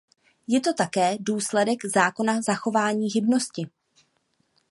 Je 0.47 0.59
to 0.59 0.73
také 0.73 1.17
důsledek 1.19 1.85
zákona 1.85 2.41
zachování 2.41 3.07
hybnosti. 3.15 3.67